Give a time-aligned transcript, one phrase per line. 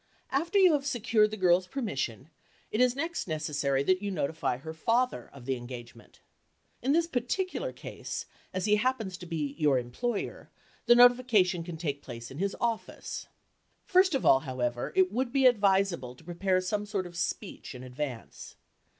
[0.31, 2.31] After you have secured the girl's permission,
[2.71, 6.21] it is next necessary that you notify her father of the engagement.
[6.81, 10.49] In this particular case, as he happens to be your employer,
[10.87, 13.27] the notification can take place in his office.
[13.85, 17.83] First of all, however, it would be advisable to prepare some sort of speech in
[17.83, 18.55] advance.